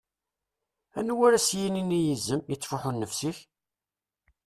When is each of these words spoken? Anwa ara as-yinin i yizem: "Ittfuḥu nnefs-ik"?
Anwa 0.99 1.23
ara 1.27 1.37
as-yinin 1.41 1.95
i 1.97 1.99
yizem: 2.05 2.41
"Ittfuḥu 2.53 2.91
nnefs-ik"? 2.91 3.37